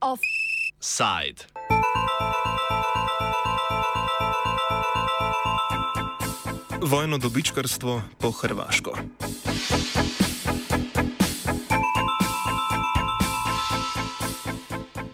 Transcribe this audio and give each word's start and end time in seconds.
Offside. 0.00 1.44
Vojno 6.80 7.18
dobičkarstvo 7.18 8.02
po 8.18 8.30
Hrvaško. 8.30 8.92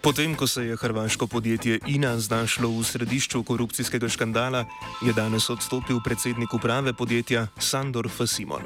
Potem, 0.00 0.34
ko 0.34 0.46
se 0.46 0.64
je 0.64 0.76
hrvaško 0.76 1.26
podjetje 1.26 1.78
INA 1.86 2.18
znašlo 2.18 2.70
v 2.72 2.84
središču 2.84 3.42
korupcijskega 3.42 4.08
škandala, 4.08 4.64
je 5.04 5.12
danes 5.12 5.50
odstopil 5.50 6.00
predsednik 6.04 6.54
uprave 6.54 6.92
podjetja 6.92 7.46
Sandor 7.58 8.08
Fasimon. 8.08 8.62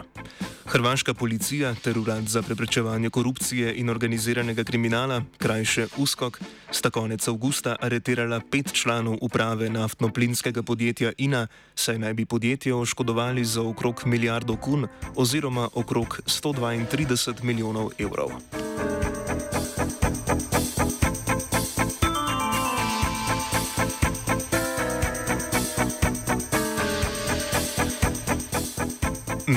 Hrvaška 0.67 1.15
policija 1.15 1.75
ter 1.75 1.99
urad 1.99 2.29
za 2.29 2.43
preprečevanje 2.43 3.11
korupcije 3.11 3.75
in 3.75 3.91
organiziranega 3.91 4.65
kriminala, 4.65 5.23
krajše 5.39 5.87
USKOK, 5.97 6.41
sta 6.71 6.91
konec 6.91 7.29
avgusta 7.29 7.77
aretirala 7.81 8.41
pet 8.51 8.73
članov 8.73 9.19
uprave 9.21 9.71
naftno-plinskega 9.71 10.63
podjetja 10.63 11.13
INA, 11.19 11.47
saj 11.75 11.99
naj 11.99 12.15
bi 12.15 12.25
podjetje 12.25 12.75
oškodovali 12.75 13.45
za 13.45 13.63
okrog 13.63 14.03
milijardo 14.07 14.57
kun 14.57 14.87
oziroma 15.17 15.69
okrog 15.75 16.21
132 16.27 17.43
milijonov 17.43 17.91
evrov. 17.99 18.31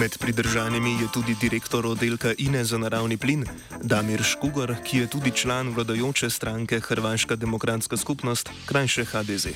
Med 0.08 0.18
pridržanimi 0.18 0.92
je 1.02 1.08
tudi 1.14 1.36
direktor 1.42 1.86
oddelka 1.86 2.32
INE 2.38 2.64
za 2.64 2.78
naravni 2.78 3.18
plin 3.18 3.44
Damir 3.84 4.24
Škugor, 4.24 4.76
ki 4.84 4.98
je 4.98 5.08
tudi 5.08 5.32
član 5.32 5.70
vladajoče 5.76 6.30
stranke 6.30 6.80
Hrvaška 6.80 7.36
demokratska 7.36 7.98
skupnost, 7.98 8.50
krajše 8.66 9.06
HDZ. 9.06 9.48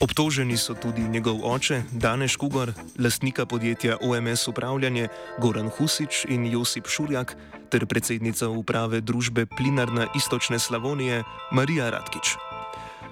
Obtoženi 0.00 0.56
so 0.56 0.74
tudi 0.74 1.02
njegov 1.02 1.46
oče, 1.46 1.82
Dane 1.92 2.28
Škugor, 2.28 2.72
lastnika 2.98 3.46
podjetja 3.46 3.96
OMS 4.02 4.48
Upravljanje, 4.48 5.08
Goran 5.38 5.70
Husič 5.70 6.24
in 6.28 6.46
Josip 6.46 6.88
Šurjak, 6.88 7.36
ter 7.70 7.86
predsednica 7.86 8.48
uprave 8.48 9.00
družbe 9.00 9.46
Plinarna 9.46 10.06
Istočne 10.16 10.58
Slavonije 10.58 11.22
Marija 11.52 11.90
Radkič. 11.90 12.34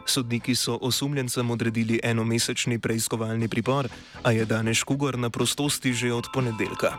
Sodniki 0.06 0.54
so 0.54 0.78
osumljencem 0.80 1.50
odredili 1.50 2.00
enomesečni 2.02 2.78
preiskovalni 2.78 3.48
pripor, 3.48 3.88
a 4.22 4.32
je 4.32 4.44
danes 4.44 4.82
Kugor 4.82 5.18
na 5.18 5.30
prostosti 5.30 5.92
že 5.92 6.12
od 6.12 6.26
ponedeljka. 6.34 6.96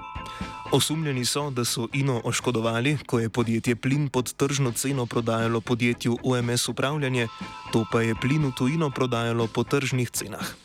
Osumljeni 0.72 1.26
so, 1.26 1.50
da 1.50 1.66
so 1.66 1.88
Ino 1.94 2.22
oškodovali, 2.24 2.98
ko 3.06 3.20
je 3.20 3.30
podjetje 3.30 3.76
plin 3.76 4.10
pod 4.10 4.34
tržno 4.34 4.72
ceno 4.72 5.06
prodajalo 5.06 5.62
podjetju 5.62 6.18
OMS 6.24 6.70
upravljanje, 6.70 7.28
to 7.74 7.86
pa 7.92 8.02
je 8.02 8.16
plin 8.16 8.46
v 8.46 8.52
tujino 8.58 8.90
prodajalo 8.90 9.48
po 9.48 9.64
tržnih 9.64 10.10
cenah. 10.10 10.56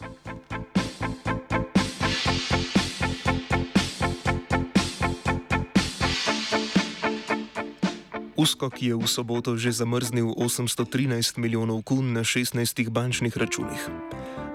Uskok 8.37 8.83
je 8.83 8.93
v 8.93 9.07
soboto 9.09 9.57
že 9.57 9.73
zamrznil 9.73 10.29
813 10.37 11.41
milijonov 11.41 11.81
kun 11.89 12.13
na 12.13 12.21
16 12.21 12.53
bančnih 12.93 13.33
računih. 13.33 13.81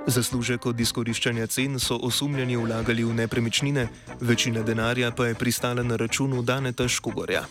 Zaslužek 0.06 0.66
od 0.66 0.80
izkoriščanja 0.80 1.48
cen 1.50 1.82
so 1.82 1.98
osumljeni 1.98 2.58
vlagali 2.58 3.04
v 3.04 3.14
nepremičnine, 3.14 3.90
večina 4.22 4.62
denarja 4.62 5.12
pa 5.12 5.26
je 5.30 5.36
pristala 5.36 5.84
na 5.84 5.98
računu 5.98 6.42
Daneta 6.42 6.88
Škugorja. 6.88 7.46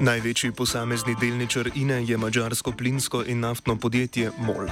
Največji 0.00 0.52
posamezni 0.52 1.14
delničar 1.20 1.70
INE 1.74 2.02
je 2.06 2.16
mađarsko 2.16 2.72
plinsko 2.72 3.24
in 3.26 3.40
naftno 3.40 3.76
podjetje 3.76 4.30
MOL. 4.38 4.66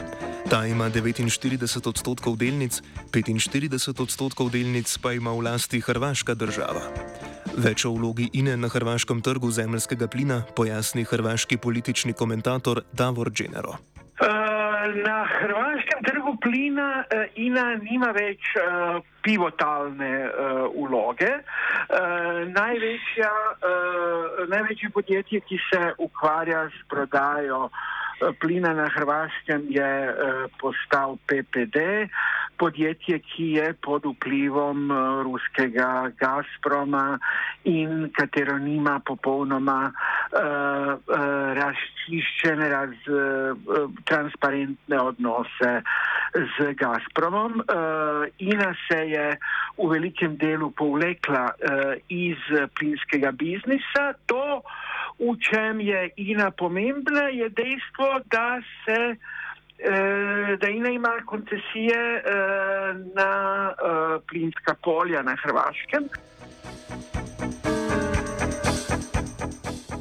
Ta 0.50 0.66
ima 0.66 0.91
49 0.91 1.88
odstotkov 1.88 2.37
delnic, 2.37 2.82
45 3.12 4.03
odstotkov 4.03 4.50
delnic 4.53 4.99
pa 5.00 5.12
ima 5.12 5.32
v 5.32 5.41
lasti 5.41 5.81
hrvaška 5.81 6.34
država. 6.37 6.84
Več 7.56 7.87
o 7.88 7.94
vlogi 7.97 8.28
INE 8.37 8.56
na 8.56 8.69
hrvaškem 8.69 9.22
trgu 9.25 9.50
zemljskega 9.50 10.06
plina 10.06 10.43
pojasni 10.56 11.05
hrvaški 11.09 11.56
politični 11.56 12.12
komentator 12.12 12.82
Davor 12.93 13.31
Genero. 13.31 13.78
Na 14.94 15.25
hrvaškem 15.25 16.05
trgu 16.05 16.37
plina 16.43 17.05
INA 17.41 17.65
nima 17.81 18.12
več 18.12 18.44
uh, 18.61 19.00
pivotalne 19.25 20.28
vloge. 20.76 21.32
Uh, 21.41 22.44
največja, 22.53 23.32
največje 24.53 24.91
podjetje, 24.93 25.41
ki 25.49 25.59
se 25.72 25.82
ukvarja 25.99 26.69
s 26.69 26.88
prodajo 26.88 27.71
plina 28.40 28.74
na 28.74 28.88
Hrvaškem 28.88 29.66
je 29.68 29.90
eh, 30.08 30.14
postal 30.60 31.16
PPD, 31.26 32.08
podjetje, 32.56 33.18
ki 33.18 33.46
je 33.58 33.74
pod 33.82 34.04
vplivom 34.06 34.90
eh, 34.90 34.94
ruskega 35.22 36.10
Gazproma 36.20 37.18
in 37.64 38.10
katero 38.12 38.58
nima 38.58 39.00
popolnoma 39.06 39.88
uh, 39.88 41.14
razčiščene, 41.56 42.66
raz, 42.68 42.92
transparentne 44.04 44.98
odnose 45.00 45.70
z 46.34 46.74
Gazpromom. 46.76 47.62
Ina 48.38 48.68
se 48.84 48.98
je 49.08 49.24
v 49.78 49.88
velikem 49.88 50.36
delu 50.36 50.70
povlekla 50.76 51.46
iz 52.12 52.44
plinskega 52.76 53.32
biznisa. 53.32 54.12
To, 54.28 54.60
v 55.19 55.36
čem 55.41 55.80
je 55.80 56.10
Ina 56.16 56.50
pomembna, 56.50 57.28
je 57.28 57.48
dejstvo, 57.48 58.20
da 58.30 58.60
se 58.84 59.16
eh, 59.78 60.56
da 60.60 60.69
ina 60.69 60.88
ima 60.88 61.12
koncesije 61.26 62.00
eh, 62.16 62.22
na 63.14 63.30
eh, 63.70 64.20
plinska 64.28 64.75
polja 64.84 65.22
na 65.22 65.36
Hrvaškem. 65.42 66.08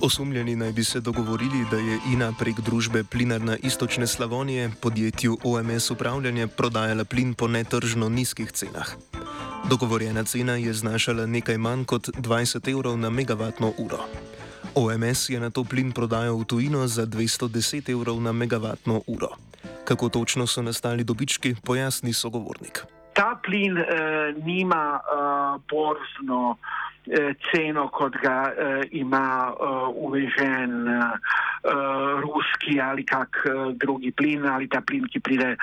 Osumljeni 0.01 0.55
naj 0.55 0.71
bi 0.71 0.83
se 0.83 0.99
dogovorili, 0.99 1.65
da 1.71 1.77
je 1.77 1.99
INA 2.13 2.33
prek 2.39 2.59
družbe 2.59 3.03
Plinarna 3.11 3.57
Istočne 3.63 4.07
Slavonije 4.07 4.69
podjetju 4.81 5.37
OMS 5.43 5.91
upravljanje 5.91 6.47
prodajala 6.47 7.05
plin 7.05 7.33
po 7.33 7.47
netržno 7.47 8.09
nizkih 8.09 8.51
cenah. 8.51 8.87
Dogovorjena 9.69 10.23
cena 10.23 10.55
je 10.55 10.73
znašala 10.73 11.25
nekaj 11.25 11.57
manj 11.57 11.85
kot 11.85 12.07
20 12.07 12.71
evrov 12.71 12.97
na 12.97 13.09
megavatno 13.09 13.73
uro. 13.77 13.99
OMS 14.75 15.29
je 15.29 15.39
na 15.39 15.49
to 15.53 15.61
plin 15.63 15.91
prodajal 15.93 16.33
v 16.41 16.45
tujino 16.49 16.87
za 16.89 17.05
210 17.05 17.93
evrov 17.93 18.17
na 18.17 18.33
megavatno 18.33 19.05
uro. 19.07 19.37
Kako 19.85 20.09
točno 20.09 20.47
so 20.47 20.61
nastali 20.61 21.03
dobički, 21.03 21.55
pojasni 21.65 22.13
sogovornik. 22.13 22.81
Ta 23.13 23.37
plin 23.45 23.77
eh, 23.77 23.85
nima 24.45 24.97
eh, 24.97 25.59
borzno 25.69 26.57
eh, 27.05 27.33
ceno, 27.51 27.87
kot 27.87 28.17
ga 28.17 28.49
eh, 28.49 28.81
ima 28.91 29.53
eh, 29.53 29.53
uvežen 29.93 30.87
eh, 30.87 31.01
ruski 32.21 32.81
ali 32.81 33.05
kak 33.05 33.45
eh, 33.45 33.73
drugi 33.77 34.11
plin 34.11 34.45
ali 34.45 34.67
ta 34.69 34.81
plin, 34.81 35.05
ki 35.05 35.19
pride 35.19 35.55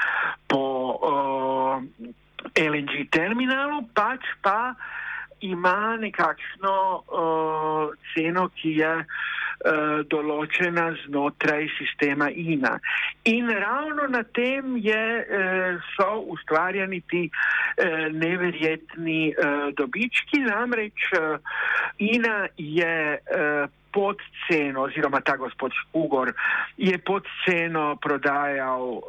po 0.47 0.63
eh, 0.95 2.71
LNG 2.71 3.11
terminalu, 3.11 3.83
pač 3.95 4.23
pa 4.43 4.75
ima 5.41 5.97
nekakšno 6.01 6.75
uh, 6.97 7.95
ceno, 8.13 8.49
ki 8.55 8.75
je 8.81 8.93
uh, 9.01 10.01
določena 10.11 10.91
znotraj 11.07 11.69
sistema 11.79 12.31
INA. 12.31 12.77
In 13.25 13.51
ravno 13.51 14.07
na 14.09 14.23
tem 14.23 14.77
je, 14.77 15.03
uh, 15.21 15.91
so 15.97 16.09
ustvarjani 16.37 17.03
ti 17.11 17.27
uh, 17.31 18.07
neverjetni 18.13 19.35
uh, 19.35 19.69
dobički, 19.77 20.45
namreč 20.47 21.11
uh, 21.19 21.37
INA 21.99 22.49
je 22.57 22.95
uh, 23.19 23.80
pod 23.93 24.17
ceno, 24.47 24.83
oziroma 24.83 25.21
ta 25.21 25.37
gospod 25.37 25.73
Špugor 25.75 26.33
je 26.77 26.99
pod 26.99 27.27
ceno 27.45 27.97
prodajal 27.97 28.83
uh, 28.83 29.03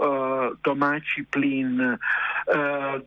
domači 0.63 1.25
plin 1.31 1.79
uh, 1.81 1.97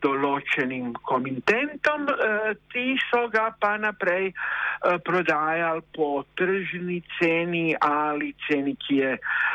določenim 0.02 0.94
komitentom, 1.02 2.08
uh, 2.08 2.52
ti 2.72 2.94
so 3.10 3.26
ga 3.32 3.50
pa 3.60 3.74
naprej 3.78 4.30
uh, 4.32 4.98
prodajali 5.04 5.84
po 5.94 6.24
tržni 6.38 7.02
ceni 7.18 7.74
ali 7.80 8.34
ceni, 8.46 8.76
ki 8.76 9.00
je 9.02 9.12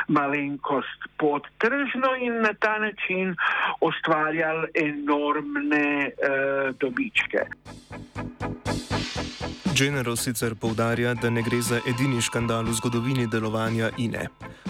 malenkost 0.08 1.10
pod 1.20 1.48
tržno 1.58 2.14
in 2.20 2.40
na 2.44 2.54
ta 2.60 2.78
način 2.78 3.34
ustvarjali 3.80 4.72
enormne 4.74 6.10
uh, 6.10 6.74
dobičke. 6.80 7.46
Genero 9.80 10.12
sicer 10.16 10.52
povdarja, 10.60 11.14
da 11.14 11.30
ne 11.30 11.40
gre 11.40 11.56
za 11.64 11.78
edini 11.88 12.20
škandal 12.20 12.66
v 12.68 12.74
zgodovini 12.76 13.24
delovanja 13.32 13.88
INE. 13.96 14.26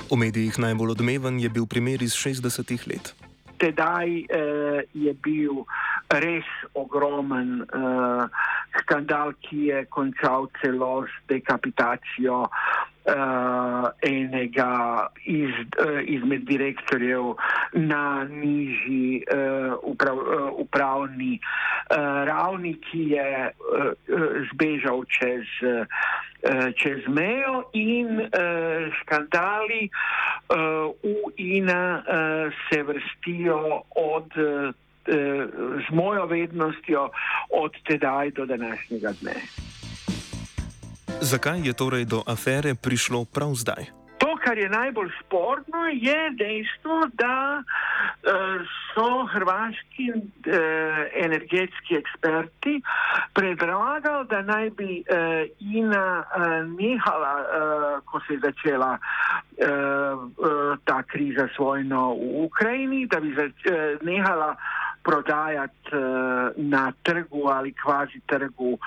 V 0.06 0.14
medijih 0.14 0.54
najbolj 0.54 0.92
odmeven 0.94 1.40
je 1.42 1.48
bil 1.50 1.66
primer 1.66 1.98
iz 2.02 2.14
60-ih 2.14 2.86
let. 2.86 3.10
Tedaj 3.58 4.06
eh, 4.06 4.86
je 4.94 5.14
bil 5.18 5.66
res 6.14 6.46
ogromen 6.78 7.66
eh, 7.66 8.22
skandal, 8.78 9.34
ki 9.42 9.58
je 9.72 9.82
končal 9.90 10.46
celo 10.62 11.02
s 11.02 11.14
dekapitacijo 11.26 12.46
uh, 13.06 13.88
enega 14.02 15.08
iz, 15.24 15.50
uh, 15.50 16.00
izmed 16.04 16.42
direktorjev 16.48 17.34
na 17.72 18.24
nižji 18.24 19.22
uh, 19.22 19.74
uprav, 19.82 20.16
uh, 20.16 20.52
upravni 20.58 21.38
uh, 21.40 21.96
ravni, 22.26 22.74
ki 22.90 23.10
je 23.10 23.50
uh, 23.50 23.92
zbežal 24.52 25.04
čez, 25.08 25.46
uh, 25.62 25.86
čez 26.76 27.08
mejo 27.08 27.64
in 27.72 28.20
uh, 28.20 28.28
skandali 29.02 29.88
uh, 29.88 30.92
v 31.02 31.32
INA 31.36 32.02
uh, 32.02 32.52
se 32.68 32.82
vrstijo 32.82 33.82
od. 33.96 34.30
Uh, 34.36 34.74
Z 35.80 35.90
mojo 35.90 36.26
vednostjo 36.26 37.08
od 37.50 37.72
tedaj 37.88 38.30
do 38.30 38.46
današnjega 38.46 39.12
dne. 39.20 39.34
Zakaj 41.20 41.60
je 41.60 41.72
torej 41.76 42.04
do 42.08 42.24
afere 42.26 42.72
prišlo 42.74 43.24
prav 43.28 43.52
zdaj? 43.52 43.92
To, 44.18 44.36
kar 44.40 44.58
je 44.58 44.68
najbolj 44.68 45.10
sporno, 45.20 45.84
je 45.92 46.30
dejstvo, 46.30 47.08
da 47.12 47.60
uh, 47.60 48.64
so 48.88 49.26
hrvaški 49.32 50.06
uh, 50.12 50.24
energetski 51.24 52.00
eksperti 52.00 52.80
predlagali, 53.36 54.26
da 54.32 54.42
naj 54.42 54.70
bi 54.70 55.04
uh, 55.04 55.44
INA 55.60 56.24
nehala, 56.78 57.34
ko 58.04 58.20
se 58.26 58.34
je 58.34 58.40
začela 58.40 58.98
ta 60.84 61.02
kriza 61.02 61.48
s 61.54 61.58
vojno 61.58 62.14
v 62.14 62.44
Ukrajini, 62.44 63.06
da 63.06 63.20
bi 63.20 63.36
nehala 64.02 64.56
prodajati 65.02 65.94
uh, 65.96 66.52
na 66.56 66.92
trgu 67.02 67.48
ali 67.48 67.72
kvazi 67.72 68.20
trgu 68.26 68.72
uh, 68.72 68.80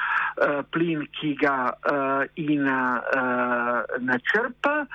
plin, 0.71 1.07
ki 1.19 1.35
ga 1.41 1.57
uh, 1.73 2.23
INA 2.35 2.81
uh, 3.01 4.01
načrpa, 4.01 4.85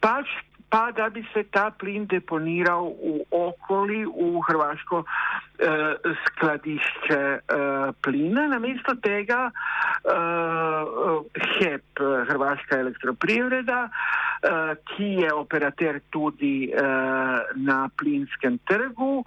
pač 0.00 0.30
pa 0.68 0.90
da 0.92 1.08
bi 1.10 1.22
se 1.32 1.42
ta 1.50 1.70
plin 1.70 2.06
deponiral 2.06 2.90
v 2.98 3.22
okoli, 3.30 4.02
v 4.04 4.40
hrvaško 4.48 4.98
uh, 4.98 6.14
skladišče 6.26 7.20
uh, 7.38 7.94
plina. 8.02 8.46
Namesto 8.50 8.96
tega 9.02 9.46
uh, 9.48 11.22
HEP, 11.54 12.02
Hrvaška 12.28 12.80
elektroprivreda, 12.82 13.86
uh, 13.88 14.74
ki 14.92 15.10
je 15.22 15.32
operater 15.32 16.00
tudi 16.10 16.68
uh, 16.74 17.46
na 17.54 17.86
plinskem 17.96 18.58
trgu, 18.66 19.22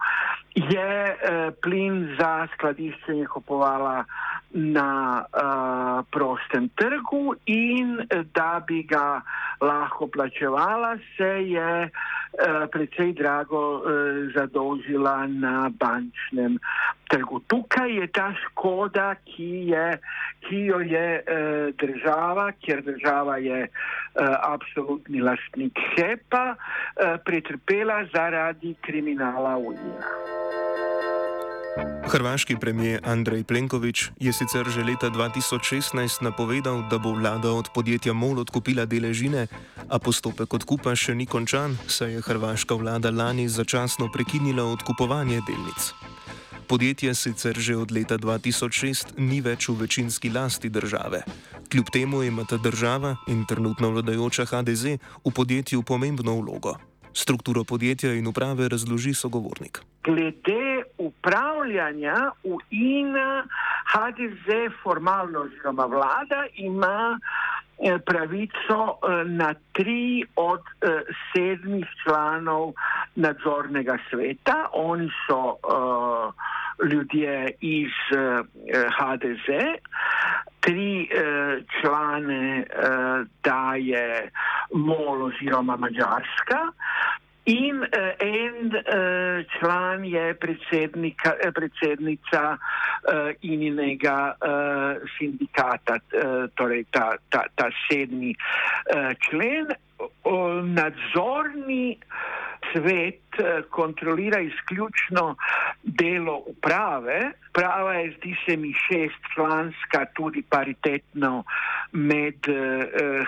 je 0.68 1.16
uh, 1.16 1.54
plin 1.62 2.16
za 2.20 2.48
skladiščenje 2.54 3.28
kupovala 3.32 4.04
na 4.52 5.22
uh, 5.22 6.06
prostem 6.12 6.70
trgu 6.76 7.36
in 7.46 8.00
da 8.34 8.64
bi 8.68 8.84
ga 8.84 9.22
lahko 9.62 10.08
plačevala, 10.08 10.98
se 11.18 11.30
je 11.52 11.86
uh, 11.86 12.66
precej 12.72 13.14
drago 13.14 13.62
uh, 13.78 13.84
zadolžila 14.36 15.28
na 15.28 15.70
bančnem 15.70 16.58
trgu. 17.10 17.40
Tukaj 17.48 17.94
je 18.00 18.08
ta 18.08 18.34
škoda, 18.46 19.16
ki, 19.26 19.70
je, 19.70 19.86
ki 20.48 20.66
jo 20.66 20.80
je 20.80 21.08
uh, 21.22 21.70
država, 21.78 22.52
ker 22.66 22.82
država 22.82 23.38
je 23.38 23.68
uh, 23.70 24.36
absolutni 24.42 25.22
lastnik 25.22 25.78
HEPA, 25.94 26.56
uh, 26.56 27.18
pretrpela 27.26 28.06
zaradi 28.14 28.76
kriminala 28.82 29.58
Unija. 29.58 30.49
Hrvaški 32.10 32.56
premijer 32.56 33.00
Andrej 33.04 33.44
Plenković 33.44 34.04
je 34.20 34.34
sicer 34.34 34.66
že 34.70 34.84
leta 34.84 35.10
2016 35.10 36.24
napovedal, 36.24 36.84
da 36.90 36.98
bo 36.98 37.12
vlada 37.12 37.52
od 37.52 37.70
podjetja 37.76 38.14
MOL 38.14 38.40
odkupila 38.40 38.86
deležine, 38.86 39.48
a 39.90 40.00
postopek 40.00 40.54
odkupa 40.54 40.96
še 40.96 41.16
ni 41.16 41.26
končan, 41.26 41.78
saj 41.88 42.14
je 42.14 42.22
hrvaška 42.26 42.76
vlada 42.76 43.12
lani 43.12 43.50
začasno 43.50 44.10
prekinila 44.14 44.66
odkupovanje 44.66 45.42
delnic. 45.48 45.94
Podjetje 46.68 47.14
sicer 47.16 47.58
že 47.58 47.78
od 47.78 47.92
leta 47.92 48.18
2006 48.18 49.18
ni 49.18 49.42
več 49.42 49.70
v 49.70 49.78
večinski 49.86 50.30
lasti 50.30 50.70
države. 50.70 51.24
Kljub 51.70 51.90
temu 51.94 52.24
ima 52.24 52.46
ta 52.46 52.58
država 52.58 53.16
in 53.28 53.46
trenutno 53.46 53.90
vladajoča 53.90 54.46
HDZ 54.46 54.86
v 55.26 55.32
podjetju 55.34 55.82
pomembno 55.84 56.42
vlogo. 56.42 56.78
Strukturo 57.14 57.64
podjetja 57.64 58.14
in 58.14 58.28
uprave 58.28 58.70
razloži 58.70 59.14
sogovornik. 59.14 59.82
Glede 60.04 60.69
upravljanja 61.10 62.18
v 62.44 62.58
INA, 62.70 63.44
HDZ 63.94 64.48
formalno 64.84 65.40
oziroma 65.40 65.86
vlada 65.86 66.46
ima 66.56 67.20
eh, 67.20 67.98
pravico 68.06 68.78
eh, 68.90 69.24
na 69.26 69.54
tri 69.72 70.24
od 70.36 70.62
eh, 70.62 71.02
sedmih 71.32 71.86
članov 72.04 72.74
nadzornega 73.16 73.98
sveta. 74.10 74.68
Oni 74.74 75.10
so 75.28 75.58
ljudje 76.92 77.52
iz 77.62 77.92
HDZ. 78.98 79.48
Tri 80.60 81.10
člane 81.82 82.66
daje 83.44 84.30
MOL 84.74 85.24
oziroma 85.24 85.76
Mačarska, 85.78 86.60
In 87.50 87.82
uh, 87.82 88.14
en 88.18 88.70
uh, 88.70 89.42
član 89.58 90.06
je 90.06 90.38
predsednica 90.38 91.34
uh, 92.54 92.60
ininega 93.42 94.38
uh, 94.38 95.02
sindikata, 95.18 95.98
uh, 95.98 96.46
torej 96.54 96.86
ta, 96.94 97.18
ta, 97.30 97.48
ta 97.56 97.72
sedmi 97.88 98.36
uh, 98.36 99.10
člen. 99.18 99.74
Uh, 99.98 100.62
nadzorni 100.62 101.98
svet 102.70 103.26
uh, 103.42 103.66
kontrolira 103.70 104.40
izključno 104.46 105.36
delo 105.84 106.44
uprave. 106.46 107.32
Prava 107.54 107.94
je, 107.94 108.14
zdi 108.18 108.36
se 108.46 108.58
mi, 108.58 108.74
šest 108.74 109.22
članska, 109.34 110.06
tudi 110.16 110.44
paritetno 110.50 111.44
med 111.92 112.48
uh, 112.48 112.56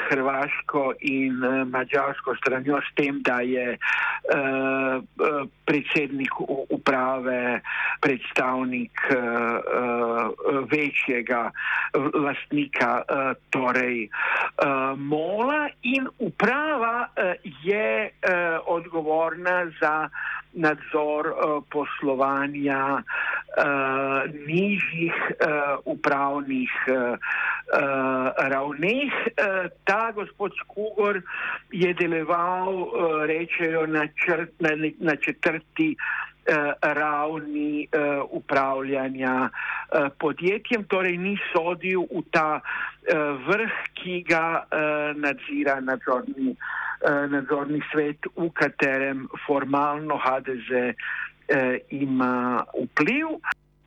Hrvaško 0.09 0.93
in 0.99 1.43
uh, 1.43 1.67
Mačarsko 1.67 2.35
stranjo, 2.35 2.81
s 2.81 2.95
tem, 2.95 3.21
da 3.21 3.39
je 3.41 3.77
uh, 3.77 5.47
predsednik 5.65 6.39
uprave 6.69 7.61
predstavnik 8.01 8.99
uh, 9.09 9.17
uh, 9.17 10.63
večjega 10.71 11.51
lastnika, 12.13 13.01
uh, 13.01 13.31
torej 13.49 14.07
uh, 14.07 14.99
Mola, 14.99 15.69
in 15.81 16.07
uprava 16.19 17.07
uh, 17.07 17.33
je 17.63 18.09
uh, 18.09 18.59
odgovorna 18.65 19.71
za 19.81 20.09
nadzor 20.53 21.27
uh, 21.27 21.63
poslovanja 21.69 23.01
uh, 23.01 24.10
nižjih 24.47 25.13
uh, 25.13 25.79
upravnih 25.85 26.71
uh, 26.87 26.95
uh, 26.95 28.31
ravneh. 28.37 29.11
Uh, 29.11 29.69
ta 29.83 30.11
gospod 30.11 30.51
Skugor 30.59 31.21
je 31.71 31.93
deloval, 31.93 32.73
uh, 32.73 33.25
rečejo, 33.25 33.85
na, 33.87 34.07
črt, 34.07 34.51
na, 34.59 34.75
na 34.99 35.15
četrti. 35.15 35.95
Uh, 36.41 36.73
ravni 36.81 37.87
uh, 37.93 38.25
upravljanja 38.29 39.49
uh, 39.49 40.07
podjetjem, 40.19 40.83
torej 40.89 41.17
ni 41.17 41.35
sodil 41.53 42.01
v 42.09 42.23
ta 42.33 42.57
uh, 42.57 43.37
vrh, 43.45 43.75
ki 43.93 44.23
ga 44.25 44.65
uh, 44.65 45.13
nadzira 45.13 45.77
nadzorni 45.85 46.57
uh, 46.57 47.29
nadzorni 47.29 47.81
svet, 47.91 48.25
v 48.35 48.49
katerem 48.57 49.27
formalno 49.45 50.17
HDZ 50.17 50.97
ima 51.91 52.63
vpliv. 52.73 53.27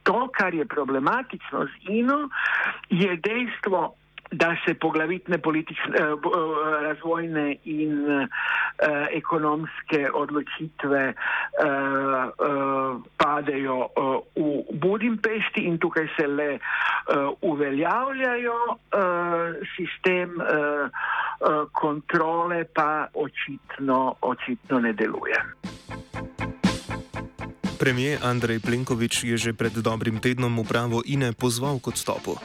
To, 0.04 0.28
kar 0.32 0.54
je 0.54 0.64
problematično 0.64 1.66
z 1.66 1.92
INO, 1.98 2.28
je 2.90 3.16
dejstvo, 3.16 3.94
da 4.32 4.56
se 4.66 4.74
poglavitne 4.74 5.38
politične, 5.38 5.98
eh, 5.98 6.14
razvojne 6.82 7.56
in 7.64 8.10
eh, 8.10 8.26
ekonomske 9.12 10.08
odločitve 10.14 11.02
eh, 11.08 11.14
eh, 11.14 12.28
padejo 13.16 13.78
eh, 13.84 14.40
v 14.40 14.78
Budimpešti 14.80 15.60
in 15.68 15.78
tukaj 15.78 16.08
se 16.16 16.26
le 16.26 16.50
eh, 16.54 16.60
uveljavljajo 17.40 18.58
eh, 18.70 19.66
sistem. 19.76 20.40
Eh, 20.40 20.88
Eh, 21.44 21.66
kontrole 21.72 22.64
pa 22.64 23.08
očitno, 23.14 24.14
očitno 24.20 24.78
ne 24.80 24.92
deluje. 24.92 25.36
Premijer 27.84 28.18
Andrej 28.22 28.64
Plenković 28.64 29.24
je 29.24 29.36
že 29.36 29.52
pred 29.52 29.72
dobrim 29.72 30.16
tednom 30.16 30.58
upravo 30.58 31.02
INE 31.04 31.36
pozval 31.36 31.76
k 31.84 31.92
odstopu. 31.92 32.40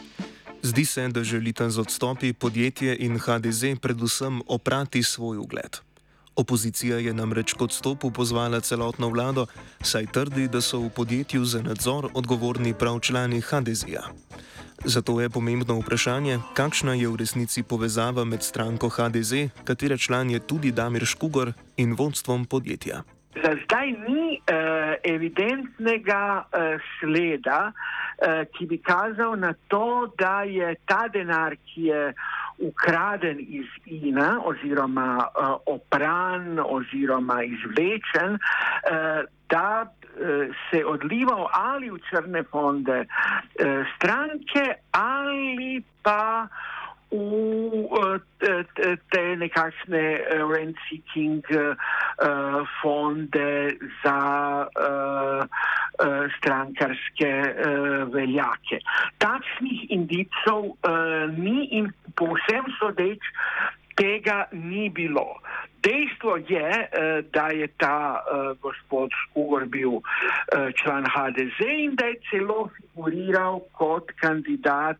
Zdi 0.61 0.85
se, 0.85 1.07
da 1.07 1.23
želita 1.23 1.69
z 1.69 1.79
odstopi 1.79 2.33
podjetje 2.33 2.97
in 2.99 3.15
HDZ 3.15 3.79
predvsem 3.81 4.41
oprati 4.47 5.03
svoj 5.03 5.37
ugled. 5.37 5.79
Opozicija 6.35 6.97
je 6.97 7.13
namreč 7.13 7.53
k 7.53 7.61
odstopu 7.61 8.11
pozvala 8.11 8.59
celotno 8.59 9.09
vlado, 9.09 9.45
saj 9.81 10.11
trdi, 10.11 10.47
da 10.47 10.61
so 10.61 10.79
v 10.79 10.89
podjetju 10.89 11.45
za 11.45 11.61
nadzor 11.61 12.11
odgovorni 12.13 12.73
prav 12.73 12.99
člani 12.99 13.39
HDZ-ja. 13.41 14.11
Zato 14.83 15.21
je 15.21 15.29
pomembno 15.29 15.79
vprašanje, 15.79 16.39
kakšna 16.53 16.99
je 16.99 17.07
v 17.07 17.15
resnici 17.15 17.63
povezava 17.63 18.27
med 18.27 18.43
stranko 18.43 18.89
HDZ, 18.89 19.47
katere 19.63 19.97
član 19.97 20.29
je 20.29 20.39
tudi 20.39 20.71
Damir 20.71 21.05
Škugor, 21.05 21.53
in 21.77 21.95
vodstvom 21.95 22.45
podjetja. 22.45 23.03
Za 23.43 23.55
zdaj 23.63 23.87
ni 23.87 24.28
evidentnega 25.03 26.45
uh, 26.45 26.79
sleda, 26.99 27.71
uh, 27.71 28.43
ki 28.53 28.65
bi 28.65 28.77
kazal 28.77 29.37
na 29.39 29.53
to, 29.67 30.11
da 30.17 30.41
je 30.43 30.75
ta 30.85 31.07
denar, 31.07 31.55
ki 31.65 31.89
je 31.91 32.13
ukraden 32.59 33.39
iz 33.39 33.69
INA 33.85 34.41
oziroma 34.45 35.27
uh, 35.27 35.55
opran 35.65 36.59
oziroma 36.59 37.43
izvlečen, 37.43 38.37
da 39.49 39.91
se 40.69 40.85
odlival 40.85 41.47
ali 41.53 41.89
v 41.89 41.99
črne 42.09 42.43
fonde 42.51 43.05
stranke 43.95 44.63
ali 44.91 45.79
pa 46.03 46.47
v 47.11 48.19
te 49.13 49.23
nekakšne 49.39 50.03
rent-seeking 50.49 51.43
uh, 51.53 51.75
fonde 52.81 53.75
za 54.03 54.19
uh, 54.65 55.43
uh, 55.43 56.25
strankarske 56.37 57.31
uh, 57.31 58.07
veljake. 58.13 58.81
Takšnih 59.17 59.89
indicov 59.95 60.73
uh, 60.73 61.27
ni 61.37 61.67
in 61.79 61.91
povsem 62.19 62.67
sodeč 62.79 63.23
tega 63.99 64.47
ni 64.51 64.89
bilo. 64.89 65.27
Dejstvo 65.83 66.37
je, 66.47 66.69
eh, 66.69 67.21
da 67.33 67.47
je 67.55 67.67
ta 67.77 68.19
uh, 68.19 68.57
gospod 68.61 69.09
Škugor 69.15 69.65
bil 69.65 69.93
uh, 69.99 70.03
član 70.75 71.05
HDZ 71.05 71.59
in 71.67 71.95
da 71.95 72.05
je 72.05 72.19
celo 72.29 72.69
figuriral 72.75 73.61
kot 73.71 74.11
kandidat 74.15 74.97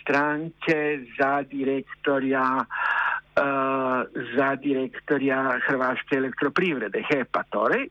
stranke 0.00 1.00
za 1.18 1.42
direktorja, 1.42 2.64
za 4.36 4.48
direktorja 4.60 5.58
Hrvaške 5.66 6.16
elektroprivrede, 6.16 7.00
HEPA. 7.08 7.42
Torej. 7.50 7.88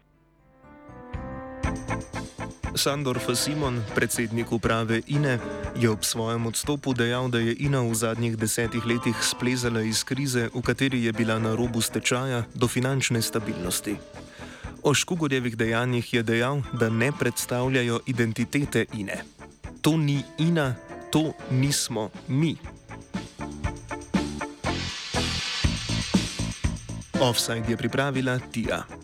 Sandor 2.76 3.20
Fasimon, 3.20 3.84
predsednik 3.96 4.52
uprave 4.52 5.02
INE, 5.08 5.40
je 5.78 5.90
ob 5.90 6.04
svojem 6.04 6.46
odstopu 6.46 6.94
dejal, 6.94 7.30
da 7.30 7.38
je 7.40 7.56
INA 7.60 7.86
v 7.86 7.94
zadnjih 7.94 8.38
desetih 8.38 8.86
letih 8.86 9.16
splezala 9.22 9.82
iz 9.82 10.04
krize, 10.04 10.50
v 10.54 10.62
kateri 10.62 11.04
je 11.06 11.14
bila 11.14 11.40
na 11.40 11.54
robu 11.56 11.82
stečaja, 11.82 12.44
do 12.56 12.68
finančne 12.68 13.22
stabilnosti. 13.22 13.96
O 14.84 14.94
Škugorjevih 14.94 15.58
dejanjih 15.58 16.14
je 16.14 16.24
dejal, 16.24 16.62
da 16.74 16.90
ne 16.90 17.12
predstavljajo 17.12 18.00
identitete 18.06 18.86
INE. 18.94 19.22
To 19.82 19.98
ni 19.98 20.24
INA, 20.38 20.76
to 21.12 21.34
nismo 21.52 22.10
mi. 22.28 22.58
Offside 27.22 27.70
je 27.70 27.78
pripravila 27.78 28.40
Tija. 28.40 29.03